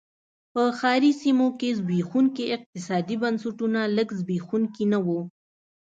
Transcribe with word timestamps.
په 0.53 0.61
ښاري 0.79 1.11
سیمو 1.21 1.47
کې 1.59 1.69
زبېښونکي 1.79 2.45
اقتصادي 2.55 3.15
بنسټونه 3.23 3.79
لږ 3.97 4.07
زبېښونکي 4.19 4.85
نه 4.93 4.99
و. 5.05 5.07